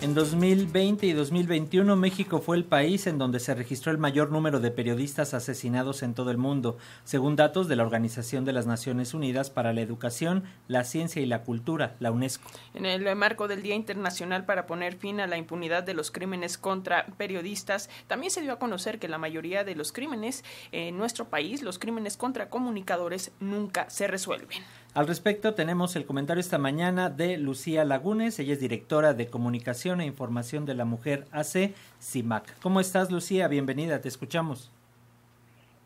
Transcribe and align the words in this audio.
En 0.00 0.14
2020 0.14 1.06
y 1.06 1.12
2021 1.12 1.96
México 1.96 2.40
fue 2.40 2.56
el 2.56 2.64
país 2.64 3.08
en 3.08 3.18
donde 3.18 3.40
se 3.40 3.52
registró 3.56 3.90
el 3.90 3.98
mayor 3.98 4.30
número 4.30 4.60
de 4.60 4.70
periodistas 4.70 5.34
asesinados 5.34 6.04
en 6.04 6.14
todo 6.14 6.30
el 6.30 6.38
mundo, 6.38 6.78
según 7.02 7.34
datos 7.34 7.66
de 7.66 7.74
la 7.74 7.82
Organización 7.82 8.44
de 8.44 8.52
las 8.52 8.64
Naciones 8.64 9.12
Unidas 9.12 9.50
para 9.50 9.72
la 9.72 9.80
Educación, 9.80 10.44
la 10.68 10.84
Ciencia 10.84 11.20
y 11.20 11.26
la 11.26 11.42
Cultura, 11.42 11.96
la 11.98 12.12
UNESCO. 12.12 12.48
En 12.74 12.86
el 12.86 13.16
marco 13.16 13.48
del 13.48 13.60
Día 13.60 13.74
Internacional 13.74 14.44
para 14.44 14.66
poner 14.66 14.96
fin 14.96 15.18
a 15.18 15.26
la 15.26 15.36
impunidad 15.36 15.82
de 15.82 15.94
los 15.94 16.12
crímenes 16.12 16.58
contra 16.58 17.06
periodistas, 17.16 17.90
también 18.06 18.30
se 18.30 18.40
dio 18.40 18.52
a 18.52 18.60
conocer 18.60 19.00
que 19.00 19.08
la 19.08 19.18
mayoría 19.18 19.64
de 19.64 19.74
los 19.74 19.90
crímenes 19.90 20.44
en 20.70 20.96
nuestro 20.96 21.28
país, 21.28 21.60
los 21.60 21.80
crímenes 21.80 22.16
contra 22.16 22.50
comunicadores, 22.50 23.32
nunca 23.40 23.90
se 23.90 24.06
resuelven. 24.06 24.62
Al 24.98 25.06
respecto, 25.06 25.54
tenemos 25.54 25.94
el 25.94 26.04
comentario 26.06 26.40
esta 26.40 26.58
mañana 26.58 27.08
de 27.08 27.38
Lucía 27.38 27.84
Lagunes, 27.84 28.40
ella 28.40 28.54
es 28.54 28.58
directora 28.58 29.14
de 29.14 29.30
Comunicación 29.30 30.00
e 30.00 30.06
Información 30.06 30.66
de 30.66 30.74
la 30.74 30.84
Mujer 30.84 31.24
AC, 31.30 31.72
CIMAC. 32.02 32.58
¿Cómo 32.60 32.80
estás, 32.80 33.08
Lucía? 33.08 33.46
Bienvenida, 33.46 34.00
te 34.00 34.08
escuchamos. 34.08 34.72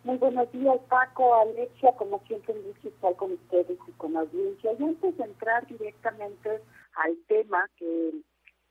Muy 0.04 0.16
buenos 0.16 0.50
días, 0.52 0.78
Paco, 0.88 1.34
Alexia, 1.42 1.92
como 1.98 2.22
siempre, 2.26 2.54
un 2.54 2.62
gusto 2.62 2.88
estar 2.88 3.14
con 3.16 3.32
ustedes 3.32 3.76
y 3.86 3.92
con 3.98 4.14
la 4.14 4.20
audiencia. 4.20 4.72
Y 4.80 4.82
antes 4.82 5.18
de 5.18 5.24
entrar 5.24 5.66
directamente 5.66 6.62
al 6.94 7.14
tema, 7.28 7.68
que 7.76 8.12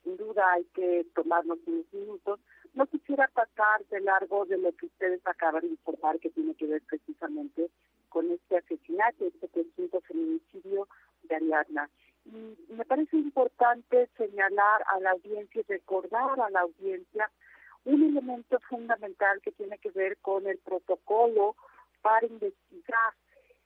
sin 0.03 0.17
duda 0.17 0.44
hay 0.53 0.64
que 0.73 1.05
tomarnos 1.14 1.59
unos 1.67 1.86
minutos, 1.94 2.39
no 2.73 2.88
quisiera 2.88 3.28
pasar 3.28 3.86
de 3.92 4.00
largo 4.00 4.45
de 4.45 4.58
lo 4.58 4.72
que 4.72 4.88
ustedes 4.88 5.22
acaban 5.28 5.62
de 5.62 5.67
informar, 5.67 6.17
que 6.17 6.31
tiene 6.31 6.55
que 6.55 6.66
ver 6.66 6.81
precisamente 6.89 7.70
con 8.12 8.30
este 8.30 8.58
asesinato, 8.58 9.26
este 9.26 9.48
presunto 9.48 10.02
feminicidio 10.02 10.88
de 11.23 11.36
Ariadna. 11.36 11.90
Y 12.26 12.56
me 12.73 12.86
parece 12.86 13.17
importante 13.17 14.09
señalar 14.17 14.84
a 14.94 15.00
la 15.00 15.12
audiencia 15.12 15.62
y 15.62 15.72
recordar 15.72 16.39
a 16.39 16.50
la 16.50 16.59
audiencia 16.59 17.32
un 17.86 18.04
elemento 18.04 18.59
fundamental 18.70 19.42
que 19.42 19.54
tiene 19.54 19.78
que 19.80 19.89
ver 19.92 20.17
con 20.17 20.45
el 20.45 20.59
protocolo 20.59 21.56
para 22.02 22.28
investigar 22.28 23.14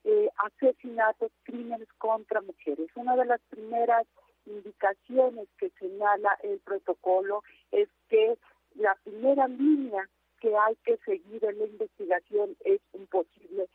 eh, 0.03 0.29
asesinatos, 0.37 1.31
crímenes 1.43 1.91
contra 1.97 2.39
mujeres. 2.41 2.87
Una 2.95 3.15
de 3.15 3.25
las 3.25 3.41
primeras 3.49 4.05
indicaciones 4.45 5.49
que 5.57 5.71
señala 5.79 6.37
el 6.43 6.59
protocolo 6.59 7.43
es 7.71 7.89
que 8.09 8.37
la 8.75 8.95
primera 9.03 9.47
línea 9.47 10.07
que 10.39 10.55
hay 10.55 10.75
que 10.85 10.97
seguir 10.97 11.43
en 11.43 11.57
la 11.57 11.65
investigación 11.65 12.55
es 12.63 12.79
un 12.93 13.07
posible 13.07 13.67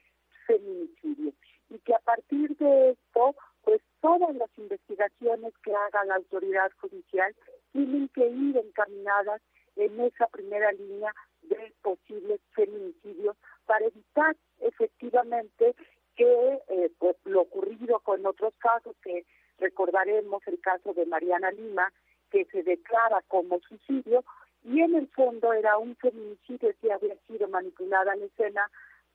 feminicidio. 0.51 1.33
Y 1.69 1.79
que 1.79 1.95
a 1.95 2.01
partir 2.01 2.57
de 2.57 2.91
esto, 2.91 3.37
pues 3.63 3.81
todas 4.01 4.35
las 4.35 4.51
investigaciones 4.59 5.53
que 5.63 5.75
haga 5.75 6.05
la 6.05 6.17
autoridad 6.17 6.71
judicial 6.81 7.35
tienen 7.73 8.09
que 8.09 8.27
ir 8.27 8.57
encaminadas 8.57 9.41
en 9.77 10.01
esa 10.01 10.27
primera 10.27 10.73
línea 10.73 11.15
de 11.43 11.73
posibles 11.83 12.41
feminicidios 12.53 13.37
para 13.67 13.87
evitar 13.87 14.37
efectivamente 14.61 15.75
que 16.17 16.61
eh, 16.69 16.91
pues, 16.99 17.17
lo 17.25 17.43
ocurrido 17.43 18.01
con 18.01 18.27
otros 18.27 18.53
casos 18.59 18.97
que 19.03 19.25
recordaremos 19.59 20.43
el 20.47 20.61
caso 20.61 20.93
de 20.93 21.07
Mariana 21.07 21.51
Lima 21.53 21.93
que 22.31 22.45
se 22.47 22.63
declara 22.63 23.23
como 23.29 23.61
suicidio 23.61 24.25
y 24.65 24.81
en 24.81 24.95
el 24.95 25.09
fondo 25.09 25.53
era 25.53 25.79
un 25.79 25.97
feminicidio 25.97 26.73
que 26.81 26.93
había 26.93 27.17
sido 27.27 27.49
manipulada 27.49 28.15
en 28.15 28.25
escena 28.25 28.71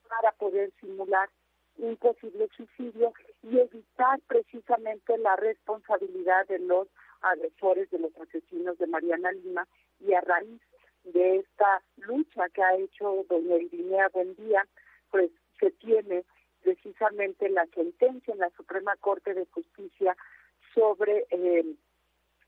para 0.09 0.31
poder 0.33 0.71
simular 0.79 1.29
un 1.77 1.97
posible 1.97 2.47
suicidio 2.55 3.13
y 3.43 3.59
evitar 3.59 4.19
precisamente 4.27 5.17
la 5.17 5.35
responsabilidad 5.35 6.47
de 6.47 6.59
los 6.59 6.87
agresores, 7.21 7.89
de 7.89 7.99
los 7.99 8.15
asesinos 8.17 8.77
de 8.77 8.87
Mariana 8.87 9.31
Lima 9.31 9.67
y 9.99 10.13
a 10.13 10.21
raíz 10.21 10.61
de 11.03 11.37
esta 11.37 11.81
lucha 11.97 12.49
que 12.49 12.63
ha 12.63 12.75
hecho 12.75 13.25
doña 13.29 13.57
Irinea 13.57 14.09
Buendía, 14.09 14.67
pues 15.11 15.31
se 15.59 15.71
tiene 15.71 16.25
precisamente 16.63 17.49
la 17.49 17.65
sentencia 17.67 18.33
en 18.33 18.39
la 18.39 18.49
Suprema 18.51 18.95
Corte 18.97 19.33
de 19.33 19.45
Justicia 19.47 20.15
sobre 20.73 21.25
eh, 21.29 21.75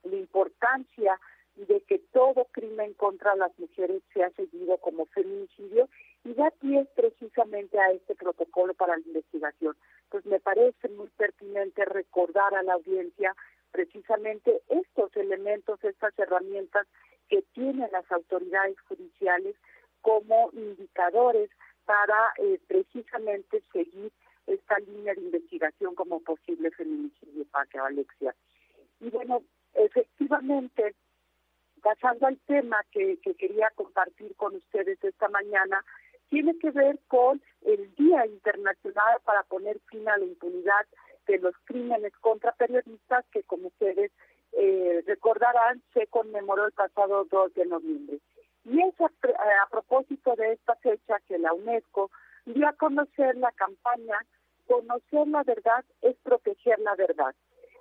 la 0.03 0.15
importancia 0.15 1.19
de 1.65 1.81
que 1.81 1.99
todo 2.13 2.45
crimen 2.51 2.93
contra 2.93 3.35
las 3.35 3.57
mujeres 3.57 4.03
sea 4.13 4.29
seguido 4.31 4.77
como 4.77 5.05
feminicidio 5.07 5.89
y 6.23 6.33
da 6.33 6.51
pie 6.51 6.85
precisamente 6.95 7.79
a 7.79 7.91
este 7.91 8.15
protocolo 8.15 8.73
para 8.73 8.95
la 8.97 9.03
investigación. 9.05 9.75
Pues 10.09 10.25
me 10.25 10.39
parece 10.39 10.89
muy 10.89 11.07
pertinente 11.17 11.83
recordar 11.85 12.53
a 12.53 12.63
la 12.63 12.73
audiencia 12.73 13.35
precisamente 13.71 14.61
estos 14.69 15.15
elementos, 15.15 15.83
estas 15.83 16.17
herramientas 16.19 16.87
que 17.29 17.41
tienen 17.53 17.89
las 17.91 18.09
autoridades 18.11 18.79
judiciales 18.81 19.55
como 20.01 20.49
indicadores 20.53 21.49
para 21.85 22.33
eh, 22.37 22.59
precisamente 22.67 23.61
seguir 23.73 24.11
esta 24.45 24.79
línea 24.79 25.13
de 25.13 25.21
investigación 25.21 25.95
como 25.95 26.21
posible 26.21 26.71
feminicidio, 26.71 27.45
para 27.51 27.87
Alexia. 27.87 28.35
Y 28.99 29.09
bueno, 29.09 29.43
efectivamente, 29.73 30.95
pasando 31.87 32.27
al 32.27 32.37
tema 32.39 32.83
que, 32.91 33.17
que 33.23 33.33
quería 33.35 33.71
compartir 33.73 34.35
con 34.35 34.53
ustedes 34.53 35.01
esta 35.01 35.29
mañana, 35.29 35.85
tiene 36.29 36.57
que 36.59 36.71
ver 36.71 36.99
con 37.07 37.41
el 37.65 37.95
Día 37.95 38.25
Internacional 38.25 39.21
para 39.23 39.43
poner 39.43 39.79
fin 39.89 40.05
a 40.09 40.17
la 40.17 40.25
impunidad 40.25 40.85
de 41.27 41.39
los 41.39 41.55
crímenes 41.63 42.11
contra 42.19 42.51
periodistas 42.51 43.23
que, 43.31 43.43
como 43.43 43.67
ustedes 43.67 44.11
eh, 44.51 45.01
recordarán, 45.07 45.81
se 45.93 46.07
conmemoró 46.07 46.65
el 46.65 46.73
pasado 46.73 47.23
2 47.31 47.53
de 47.53 47.65
noviembre. 47.67 48.19
Y 48.65 48.81
es 48.81 48.99
a, 48.99 49.05
a 49.05 49.69
propósito 49.69 50.35
de 50.35 50.51
esta 50.51 50.75
fecha 50.75 51.21
que 51.25 51.37
la 51.37 51.53
UNESCO 51.53 52.11
dio 52.45 52.67
a 52.67 52.73
conocer 52.73 53.37
la 53.37 53.53
campaña 53.53 54.19
Conocer 54.67 55.25
la 55.29 55.43
verdad 55.43 55.85
es 56.01 56.17
proteger 56.23 56.77
la 56.79 56.93
verdad. 56.95 57.33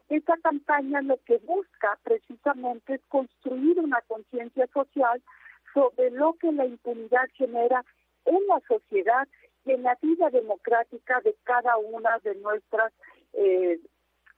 Esta 0.08 0.36
campaña 0.38 1.02
lo 1.02 1.18
que 1.24 1.38
busca 1.38 1.98
precisamente 2.04 2.94
es 2.94 3.00
construir 3.08 3.80
una 3.80 4.00
conciencia 4.02 4.66
social 4.68 5.20
sobre 5.74 6.10
lo 6.10 6.34
que 6.34 6.52
la 6.52 6.64
impunidad 6.64 7.28
genera 7.34 7.84
en 8.24 8.46
la 8.46 8.60
sociedad 8.68 9.26
y 9.64 9.72
en 9.72 9.82
la 9.82 9.98
vida 10.00 10.30
democrática 10.30 11.20
de 11.22 11.34
cada 11.42 11.76
una 11.76 12.18
de 12.20 12.36
nuestras 12.36 12.92
eh, 13.32 13.80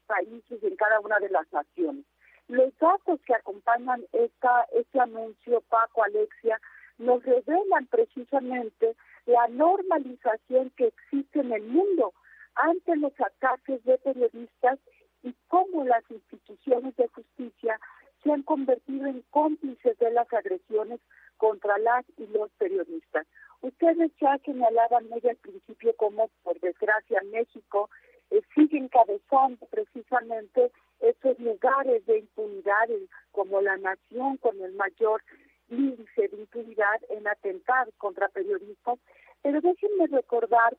países, 0.06 0.62
en 0.62 0.76
cada 0.76 1.00
una 1.00 1.18
de 1.18 1.28
las 1.28 1.50
naciones. 1.52 2.04
Los 2.48 2.76
datos 2.78 3.20
que 3.26 3.34
acompañan 3.34 4.04
esta, 4.12 4.66
este 4.72 4.98
anuncio, 4.98 5.60
Paco, 5.68 6.02
Alexia, 6.02 6.58
nos 6.96 7.22
revelan 7.22 7.86
precisamente 7.86 8.96
la 9.26 9.46
normalización 9.48 10.70
que 10.70 10.86
existe 10.86 11.40
en 11.40 11.52
el 11.52 11.62
mundo 11.64 12.14
ante 12.54 12.96
los 12.96 13.12
ataques 13.20 13.84
de 13.84 13.98
periodistas 13.98 14.78
y 15.22 15.34
cómo 15.48 15.84
las 15.84 16.08
instituciones 16.10 16.94
de 16.96 17.08
justicia 17.08 17.78
se 18.22 18.32
han 18.32 18.42
convertido 18.42 19.06
en 19.06 19.22
cómplices 19.30 19.98
de 19.98 20.10
las 20.10 20.32
agresiones 20.32 21.00
contra 21.36 21.78
las 21.78 22.04
y 22.16 22.26
los 22.26 22.50
periodistas. 22.58 23.26
Ustedes 23.60 24.12
ya 24.20 24.38
señalaban 24.44 25.08
muy 25.08 25.20
al 25.28 25.36
principio 25.36 25.94
cómo, 25.96 26.30
por 26.42 26.58
desgracia, 26.60 27.20
México 27.30 27.90
eh, 28.30 28.42
sigue 28.54 28.78
encabezando 28.78 29.66
precisamente 29.66 30.70
esos 31.00 31.38
lugares 31.38 32.04
de 32.06 32.18
impunidad 32.18 32.88
como 33.32 33.60
la 33.60 33.76
nación 33.76 34.36
con 34.38 34.60
el 34.60 34.72
mayor 34.74 35.22
índice 35.70 36.28
de 36.28 36.36
impunidad 36.36 37.00
en 37.10 37.26
atentar 37.26 37.88
contra 37.98 38.28
periodistas. 38.28 38.98
Pero 39.42 39.60
déjenme 39.60 40.06
recordar 40.08 40.76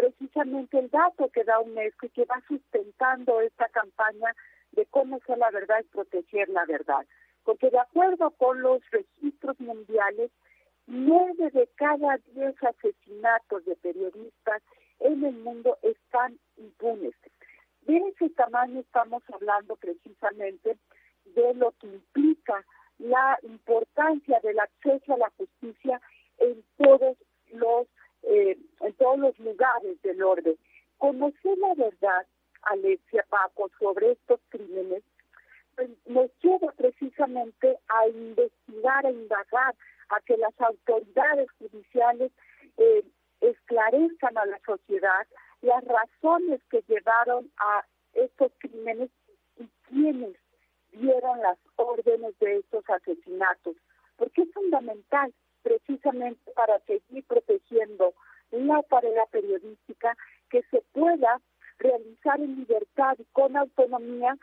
precisamente 0.00 0.78
el 0.78 0.88
dato 0.88 1.28
que 1.28 1.44
da 1.44 1.60
UNESCO 1.60 2.06
y 2.06 2.10
que 2.10 2.24
va 2.24 2.42
sustentando 2.48 3.42
esta 3.42 3.68
campaña 3.68 4.34
de 4.72 4.86
conocer 4.86 5.36
la 5.36 5.50
verdad 5.50 5.80
y 5.80 5.88
proteger 5.88 6.48
la 6.48 6.64
verdad. 6.64 7.06
Porque 7.44 7.68
de 7.68 7.78
acuerdo 7.78 8.30
con 8.30 8.62
los 8.62 8.80
registros 8.90 9.60
mundiales, 9.60 10.30
nueve 10.86 11.50
de 11.50 11.68
cada 11.74 12.18
diez 12.32 12.54
asesinatos 12.62 13.64
de 13.66 13.76
periodistas 13.76 14.62
en 15.00 15.22
el 15.22 15.36
mundo 15.36 15.76
están 15.82 16.38
impunes. 16.56 17.14
De 17.82 17.98
ese 17.98 18.30
tamaño 18.30 18.80
estamos 18.80 19.22
hablando 19.34 19.76
precisamente 19.76 20.78
de 21.26 21.54
lo 21.54 21.72
que 21.72 21.88
implica 21.88 22.64
la 22.98 23.38
importancia 23.42 24.40
del 24.42 24.60
acceso 24.60 25.12
a 25.12 25.18
la 25.18 25.32
justicia 25.36 26.00
en 26.38 26.64
todos 26.78 27.18
los 27.52 27.86
eh, 28.22 28.58
en 28.80 28.92
todos 28.94 29.18
los 29.18 29.38
lugares 29.38 30.00
del 30.02 30.22
orden. 30.22 30.56
Conocer 30.98 31.58
la 31.58 31.74
verdad, 31.74 32.26
Alexia 32.62 33.24
Paco, 33.28 33.70
sobre 33.78 34.12
estos 34.12 34.40
crímenes 34.50 35.02
pues, 35.76 35.90
nos 36.06 36.30
lleva 36.42 36.72
precisamente 36.72 37.78
a 37.88 38.08
investigar, 38.08 39.06
a 39.06 39.10
indagar, 39.10 39.74
a 40.10 40.20
que 40.26 40.36
las 40.36 40.58
autoridades 40.60 41.48
judiciales 41.52 42.32
eh, 42.76 43.04
esclarezcan 43.40 44.36
a 44.36 44.46
la 44.46 44.58
sociedad 44.66 45.26
las 45.62 45.84
razones 45.84 46.60
que 46.70 46.82
llevaron 46.88 47.50
a 47.58 47.84
estos 48.14 48.50
crímenes 48.58 49.10
y 49.58 49.68
quiénes 49.88 50.36
dieron 50.92 51.40
las 51.40 51.58
órdenes 51.76 52.38
de 52.38 52.58
estos 52.58 52.88
asesinatos, 52.88 53.76
porque 54.16 54.42
es 54.42 54.52
fundamental 54.52 55.32
precisamente 55.62 56.50
para 56.52 56.78
seguir 56.80 57.24
protegiendo 57.26 58.14
la 58.50 58.82
tarea 58.84 59.26
periodística 59.30 60.16
que 60.48 60.62
se 60.70 60.82
pueda 60.92 61.40
realizar 61.78 62.40
en 62.40 62.56
libertad 62.56 63.16
y 63.18 63.24
con 63.32 63.56
autonomía 63.56 64.36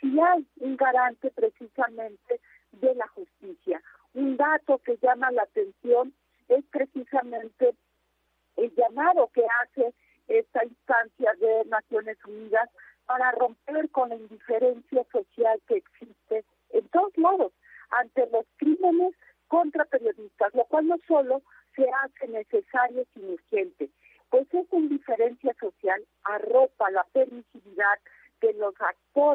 si 0.00 0.18
hay 0.20 0.46
un 0.60 0.76
garante 0.76 1.30
precisamente 1.30 2.40
de 2.72 2.94
la 2.94 3.06
justicia. 3.08 3.82
Un 4.14 4.36
dato 4.36 4.78
que 4.78 4.96
llama 4.98 5.30
la 5.30 5.42
atención 5.42 6.14
es 6.48 6.64
precisamente 6.70 7.74
el 8.56 8.74
llamado 8.74 9.28
que 9.34 9.44
hace 9.62 9.92
esta 10.28 10.64
instancia 10.64 11.32
de 11.34 11.64
Naciones 11.66 12.18
Unidas 12.24 12.68
para 13.06 13.32
romper 13.32 13.90
con 13.90 14.10
la 14.10 14.16
indiferencia 14.16 15.04
social 15.10 15.60
que 15.66 15.76
existe 15.76 16.44
en 16.70 16.88
todos 16.88 17.16
lados 17.16 17.52
ante 17.90 18.28
los 18.30 18.44
crímenes 18.56 19.14
contra 19.48 19.84
periodistas, 19.86 20.54
lo 20.54 20.64
cual 20.66 20.88
no 20.88 20.96
solo 21.06 21.42
se 21.74 21.86
hace 22.02 22.28
necesario 22.28 23.04
sino 23.14 23.32
urgente, 23.32 23.88
pues 24.30 24.46
esa 24.52 24.76
indiferencia 24.76 25.54
social 25.58 26.04
arropa 26.24 26.90
la 26.90 27.04
permisividad 27.12 27.98
de 28.40 28.52
los 28.54 28.74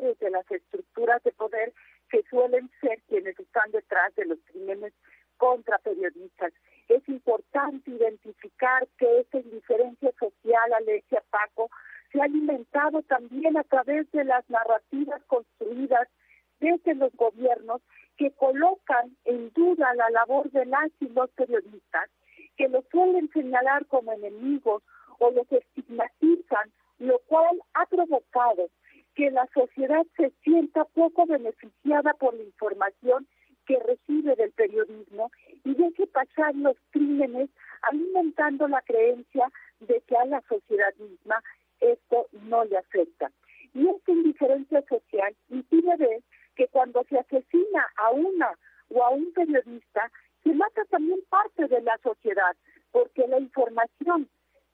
actores 0.04 0.20
de 0.20 0.30
las 0.30 0.52
estructuras 0.52 1.24
de 1.24 1.32
poder 1.32 1.74
que 2.10 2.24
suelen 2.30 2.70
ser 2.82 3.02
quienes 3.08 3.40
están 3.40 3.72
detrás 3.72 4.14
de 4.16 4.26
los 4.26 4.38
crímenes 4.46 4.94
contra 5.38 5.78
periodistas. 5.80 6.54
Es 6.90 7.08
importante 7.08 7.92
identificar 7.92 8.88
que 8.98 9.22
esa 9.22 9.40
indiferencia 9.40 10.12
social, 10.20 10.74
Alexia 10.74 11.24
Paco, 11.30 11.70
se 12.12 12.22
ha 12.22 12.26
alimentado 12.26 13.02
también 13.04 13.58
a 13.58 13.64
través 13.64 14.12
de 14.12 14.24
las 14.24 14.48
narrativas 14.50 15.24
construidas 15.24 16.08
desde 16.60 16.94
los 16.96 17.12
gobiernos 17.16 17.82
que 18.18 18.32
colocan 18.32 19.18
en 19.26 19.52
duda 19.54 19.94
la 19.96 20.10
labor 20.12 20.52
de 20.52 20.66
las 20.66 20.92
y 21.00 21.10
los 21.10 21.30
periodistas, 21.32 22.10
que 22.58 22.68
los 22.68 22.86
suelen 22.92 23.30
señalar 23.32 23.88
como 23.88 24.12
enemigos 24.14 24.84
o 25.18 25.32
los 25.32 25.52
estigmatizan, 25.52 26.72
lo 27.00 27.20
cual 27.28 27.60
ha 27.74 27.86
provocado 27.88 28.70
que 29.16 29.32
la 29.32 29.48
sociedad 29.54 30.06
se 30.18 30.32
sienta 30.44 30.86
poco 30.86 31.26
beneficiada 31.26 32.14
por 32.14 32.34
la 32.34 32.44
información 32.44 33.28
que 33.66 33.80
recibe 33.80 34.36
del 34.36 34.52
periodismo 34.52 35.32
y 35.64 35.74
deje 35.74 36.08
pasar 36.08 36.56
los 36.56 36.76
crímenes 36.92 37.50
alimentando 37.82 38.68
la 38.68 38.82
creencia 38.82 39.50
de 39.80 40.02
que 40.02 40.18
a 40.18 40.26
la 40.26 40.42
sociedad 40.42 40.94
misma 41.00 41.42
esto 41.80 42.28
no 42.44 42.66
le 42.66 42.78
afecta. 42.78 43.32
Y 43.74 43.88
esta 43.88 44.12
indiferencia 44.12 44.82
social 44.88 45.36
impide 45.50 45.96
ver 45.98 46.22
que 46.56 46.68
cuando 46.68 47.04
se 47.10 47.18
asesina 47.18 47.88
a 47.98 48.12
una 48.12 48.58
o 48.90 49.04
a 49.04 49.10
un 49.10 49.32
periodista, 49.34 50.12
se 50.44 50.54
mata 50.54 50.84
también 50.86 51.20
parte 51.30 51.68
de 51.68 51.82
la 51.82 51.98
sociedad, 52.04 52.56
porque 52.92 53.28
la 53.28 53.40
información 53.40 54.30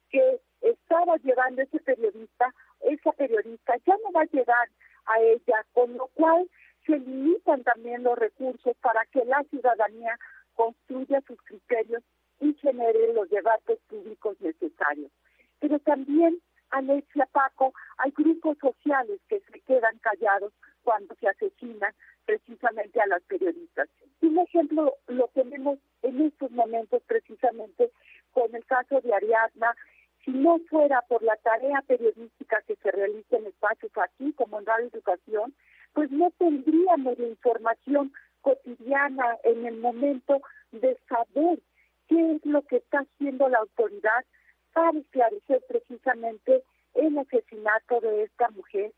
que 0.09 0.41
estaba 0.61 1.15
llevando 1.17 1.61
ese 1.61 1.79
periodista, 1.79 2.53
esa 2.93 3.11
periodista 3.13 3.75
ya 3.85 3.95
no 4.03 4.11
va 4.11 4.21
a 4.21 4.25
llegar 4.25 4.69
a 5.05 5.19
ella, 5.21 5.65
con 5.73 5.95
lo 5.97 6.07
cual 6.07 6.49
se 6.85 6.97
limitan 6.97 7.63
también 7.63 8.03
los 8.03 8.17
recursos 8.17 8.75
para 8.81 9.05
que 9.11 9.23
la 9.25 9.43
ciudadanía 9.49 10.17
construya 10.55 11.21
sus 11.21 11.41
criterios 11.43 12.03
y 12.39 12.53
genere 12.55 13.13
los 13.13 13.29
debates 13.29 13.79
públicos 13.87 14.37
necesarios. 14.39 15.11
Pero 15.59 15.79
también, 15.79 16.39
Alexia 16.71 17.27
Paco, 17.31 17.73
hay 17.97 18.11
grupos 18.11 18.57
sociales 18.59 19.19
que 19.27 19.39
se 19.39 19.59
quedan 19.61 19.97
callados 19.99 20.53
cuando 20.83 21.15
se 21.15 21.27
asesinan 21.27 21.93
precisamente 22.25 23.01
a 23.01 23.07
las 23.07 23.21
periodistas. 23.23 23.89
Un 24.21 24.37
ejemplo 24.39 24.95
lo 25.07 25.27
tenemos 25.29 25.79
en 26.03 26.21
estos 26.21 26.51
momentos 26.51 27.01
precisamente 27.07 27.91
con 28.31 28.53
el 28.55 28.65
caso 28.65 29.01
de 29.01 29.13
Ariadna 29.13 29.75
si 30.23 30.31
no 30.31 30.59
fuera 30.69 31.01
por 31.07 31.23
la 31.23 31.35
tarea 31.37 31.81
periodística 31.87 32.61
se 32.89 32.97
realiza 32.97 33.37
en 33.37 33.47
espacios 33.47 33.91
aquí, 33.97 34.33
como 34.33 34.59
en 34.59 34.65
Radio 34.65 34.87
Educación, 34.87 35.53
pues 35.93 36.11
no 36.11 36.31
tendríamos 36.37 37.17
la 37.17 37.27
información 37.27 38.13
cotidiana 38.41 39.37
en 39.43 39.65
el 39.65 39.77
momento 39.77 40.41
de 40.71 40.97
saber 41.07 41.59
qué 42.07 42.35
es 42.35 42.45
lo 42.45 42.61
que 42.63 42.77
está 42.77 42.99
haciendo 42.99 43.49
la 43.49 43.59
autoridad 43.59 44.25
para 44.73 44.97
esclarecer 44.97 45.63
precisamente 45.67 46.63
el 46.93 47.17
asesinato 47.17 47.99
de 48.01 48.23
esta 48.23 48.49
mujer 48.51 48.91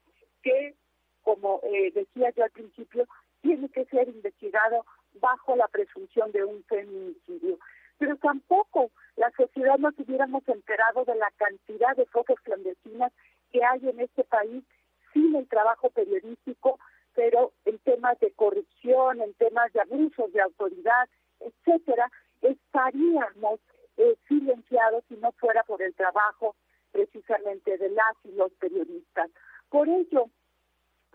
que, 0.43 0.75
como 1.23 1.59
eh, 1.63 1.91
decía 1.93 2.31
yo 2.35 2.43
al 2.43 2.51
principio, 2.51 3.07
tiene 3.41 3.69
que 3.69 3.85
ser 3.85 4.07
investigado 4.09 4.85
bajo 5.15 5.55
la 5.55 5.67
presunción 5.67 6.31
de 6.31 6.43
un 6.43 6.63
feminicidio. 6.65 7.57
Pero 7.97 8.15
tampoco 8.17 8.91
la 9.15 9.31
sociedad 9.31 9.77
nos 9.77 9.97
hubiéramos 9.99 10.47
enterado 10.47 11.05
de 11.05 11.15
la 11.15 11.31
cantidad 11.37 11.95
de 11.95 12.05
focos 12.05 12.39
clandestinas 12.41 13.11
que 13.51 13.63
hay 13.63 13.87
en 13.87 13.99
este 13.99 14.23
país 14.23 14.63
sin 15.13 15.35
el 15.35 15.47
trabajo 15.47 15.89
periodístico, 15.89 16.79
pero 17.13 17.51
en 17.65 17.77
temas 17.79 18.19
de 18.19 18.31
corrupción, 18.31 19.21
en 19.21 19.33
temas 19.33 19.71
de 19.73 19.81
abusos 19.81 20.31
de 20.31 20.41
autoridad, 20.41 21.09
etcétera, 21.39 22.09
estaríamos 22.41 23.59
eh, 23.97 24.15
silenciados 24.27 25.03
si 25.09 25.15
no 25.17 25.31
fuera 25.33 25.63
por 25.63 25.81
el 25.81 25.93
trabajo 25.93 26.55
precisamente 26.91 27.77
de 27.77 27.89
las 27.89 28.15
y 28.23 28.31
los 28.31 28.51
periodistas. 28.53 29.29
Por 29.69 29.87
ello, 29.89 30.29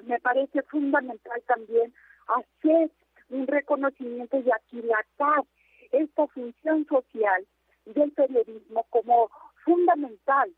me 0.04 0.18
parece 0.20 0.62
fundamental 0.62 1.42
también 1.46 1.94
hacer 2.26 2.90
un 3.30 3.46
reconocimiento 3.46 4.38
y 4.38 4.50
aquilatar 4.50 5.44
esta 5.92 6.26
función 6.28 6.86
social 6.86 7.46
del 7.86 8.12
periodismo 8.12 8.84
como 8.90 9.30
fundamental 9.64 10.52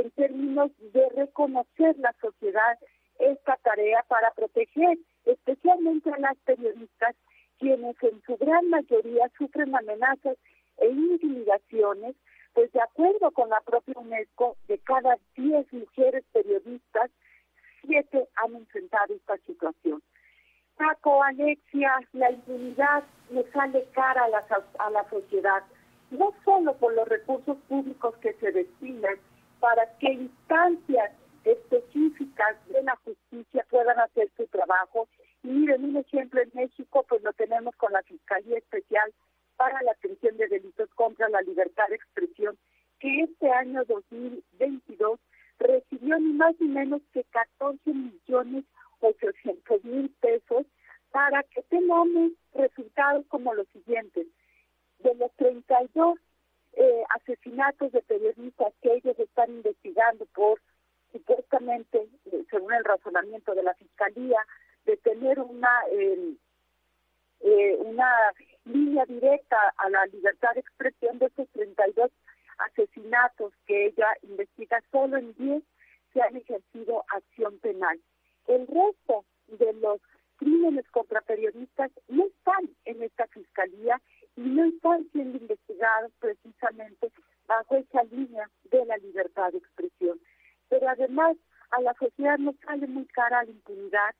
en 0.00 0.10
términos 0.12 0.70
de 0.92 1.08
reconocer 1.10 1.98
la 1.98 2.14
sociedad 2.20 2.78
esta 3.18 3.56
tarea 3.56 4.04
para 4.08 4.30
proteger 4.32 4.98
especialmente 5.26 6.10
a 6.10 6.18
las 6.18 6.36
periodistas 6.38 7.14
quienes 7.58 7.94
en 8.02 8.22
su 8.22 8.36
gran 8.38 8.70
mayoría 8.70 9.30
sufren 9.36 9.76
amenazas 9.76 10.38
e 10.78 10.88
intimidaciones, 10.88 12.16
pues 12.54 12.72
de 12.72 12.80
acuerdo 12.80 13.30
con 13.32 13.50
la 13.50 13.60
propia 13.60 13.94
UNESCO, 13.98 14.56
de 14.66 14.78
cada 14.78 15.18
10 15.36 15.70
mujeres 15.72 16.24
periodistas, 16.32 17.10
siete 17.82 18.28
han 18.36 18.56
enfrentado 18.56 19.14
esta 19.14 19.36
situación. 19.46 20.02
Paco, 20.76 21.22
Alexia, 21.22 21.92
la 22.14 22.30
impunidad 22.30 23.04
le 23.30 23.44
sale 23.52 23.84
cara 23.92 24.26
la, 24.28 24.42
a 24.78 24.90
la 24.90 25.08
sociedad, 25.10 25.62
no 26.10 26.32
solo 26.44 26.74
por 26.78 26.94
los 26.94 27.06
recursos 27.06 27.58
públicos 27.68 28.16
que 28.22 28.32
se 28.34 28.50
destinan 28.50 29.16
para 29.60 29.86
que 29.98 30.12
instancias 30.12 31.12
específicas 31.44 32.56
de 32.68 32.82
la 32.82 32.96
justicia 33.04 33.66
puedan 33.70 33.98
hacer 34.00 34.30
su 34.36 34.46
trabajo. 34.46 35.08
Y 35.42 35.48
miren, 35.48 35.84
un 35.84 35.96
ejemplo 35.96 36.40
en 36.40 36.50
México, 36.54 37.04
pues 37.08 37.22
lo 37.22 37.32
tenemos 37.32 37.74
con 37.76 37.92
la 37.92 38.02
Fiscalía 38.02 38.58
Especial 38.58 39.12
para 39.56 39.80
la 39.82 39.92
Atención 39.92 40.36
de 40.36 40.48
Delitos 40.48 40.88
contra 40.94 41.28
la 41.28 41.42
Libertad 41.42 41.88
de 41.88 41.96
Expresión, 41.96 42.58
que 42.98 43.22
este 43.22 43.50
año 43.50 43.84
2022 43.84 45.20
recibió 45.58 46.18
ni 46.18 46.32
más 46.32 46.54
ni 46.58 46.68
menos 46.68 47.02
que 47.12 47.24
14 47.24 47.78
millones 47.92 48.64
800 49.00 49.84
mil 49.84 50.10
pesos 50.20 50.66
para 51.10 51.42
que 51.44 51.62
tengamos 51.62 52.32
resultados 52.54 53.26
como 53.28 53.54
los 53.54 53.66
siguientes. 53.68 54.26
De 55.00 55.14
los 55.14 55.32
32 55.36 56.18
eh, 56.74 57.02
asesinatos 57.60 57.92
de 57.92 58.02
periodistas 58.02 58.72
que 58.82 58.94
ellos 58.94 59.18
están 59.18 59.50
investigando 59.50 60.26
por 60.34 60.60
supuestamente, 61.12 62.08
eh, 62.32 62.44
según 62.50 62.72
el 62.72 62.84
razonamiento 62.84 63.54
de 63.54 63.62
la 63.62 63.74
Fiscalía, 63.74 64.38
de 64.84 64.96
tener 64.98 65.40
una, 65.40 65.70
eh, 65.90 66.36
una 67.78 68.08
línea 68.64 69.04
directa 69.06 69.56
a 69.76 69.90
la 69.90 70.06
libertad 70.06 70.50
de 70.54 70.60
expresión 70.60 71.18
de 71.18 71.26
estos 71.26 71.48
32 71.50 72.10
asesinatos 72.58 73.52
que 73.66 73.86
ella 73.86 74.06
investiga, 74.22 74.82
solo 74.92 75.16
en 75.16 75.34
10 75.34 75.62
se 76.12 76.22
han 76.22 76.36
ejercido 76.36 77.04
acción 77.08 77.58
penal. 77.58 77.98
El 78.46 78.66
resto 78.66 79.24
de 79.48 79.72
los 79.74 80.00
crímenes 80.36 80.88
contra 80.90 81.20
periodistas 81.20 81.90
no 82.08 82.24
están 82.26 82.70
en 82.84 83.02
esta 83.02 83.26
fiscalía 83.28 84.00
y 84.36 84.42
no 84.42 84.64
están 84.64 85.08
siendo 85.12 85.38
investigados 85.38 86.12
precisamente 86.18 87.10
bajo 87.50 87.74
esa 87.74 88.04
línea 88.04 88.48
de 88.70 88.84
la 88.84 88.96
libertad 88.98 89.50
de 89.50 89.58
expresión. 89.58 90.20
Pero 90.68 90.88
además 90.88 91.36
a 91.72 91.80
la 91.80 91.94
sociedad 91.94 92.38
nos 92.38 92.54
sale 92.64 92.86
muy 92.86 93.06
cara 93.06 93.42
la 93.42 93.50
impunidad 93.50 94.14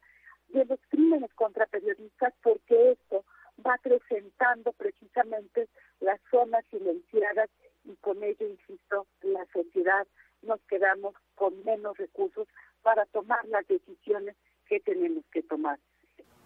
de 0.48 0.64
los 0.64 0.80
crímenes 0.88 1.32
contra 1.34 1.66
periodistas 1.66 2.34
porque 2.42 2.90
esto 2.90 3.24
va 3.64 3.74
acrecentando 3.74 4.72
precisamente 4.72 5.68
las 6.00 6.20
zonas 6.28 6.64
silenciadas 6.70 7.48
y 7.84 7.94
con 7.96 8.20
ello, 8.24 8.48
insisto, 8.48 9.06
la 9.22 9.46
sociedad 9.52 10.08
nos 10.42 10.60
quedamos 10.62 11.14
con 11.36 11.62
menos 11.62 11.96
recursos 11.98 12.48
para 12.82 13.06
tomar 13.06 13.46
las 13.46 13.66
decisiones 13.68 14.34
que 14.66 14.80
tenemos 14.80 15.24
que 15.30 15.44
tomar. 15.44 15.78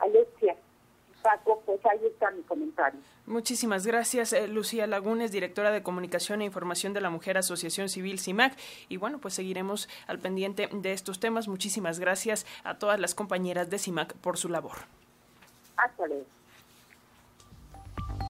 Alexia, 0.01 0.55
Paco, 1.25 1.63
pues 1.65 1.81
ahí 1.87 2.07
está 2.07 2.31
mi 2.31 2.43
comentario. 2.43 3.01
Muchísimas 3.25 3.87
gracias, 3.87 4.35
eh, 4.35 4.47
Lucía 4.47 4.87
Lagunes, 4.87 5.33
directora 5.33 5.71
de 5.71 5.83
Comunicación 5.83 6.43
e 6.43 6.45
Información 6.45 6.93
de 6.93 7.01
la 7.01 7.09
Mujer 7.09 7.39
Asociación 7.39 7.89
Civil 7.89 8.21
CIMAC. 8.21 8.55
Y 8.91 8.99
bueno, 8.99 9.19
pues 9.19 9.33
seguiremos 9.33 9.89
al 10.07 10.19
pendiente 10.19 10.69
de 10.71 10.93
estos 10.93 11.21
temas. 11.21 11.49
Muchísimas 11.49 11.99
gracias 11.99 12.45
a 12.63 12.79
todas 12.79 13.01
las 13.01 13.15
compañeras 13.15 13.71
de 13.71 13.79
CIMAC 13.79 14.13
por 14.17 14.37
su 14.37 14.51
labor. 14.51 14.77
Hasta 15.79 16.07
luego. 16.07 16.27